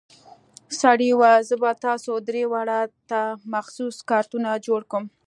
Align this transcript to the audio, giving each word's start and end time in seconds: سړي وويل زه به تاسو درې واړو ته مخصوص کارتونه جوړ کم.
سړي 0.81 1.09
وويل 1.13 1.41
زه 1.49 1.55
به 1.61 1.71
تاسو 1.85 2.11
درې 2.27 2.43
واړو 2.51 2.81
ته 3.09 3.21
مخصوص 3.53 3.95
کارتونه 4.09 4.49
جوړ 4.67 4.81
کم. 4.91 5.03